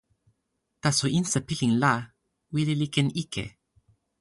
[0.83, 1.93] taso insa pilin la
[2.53, 3.45] wile li ken ike.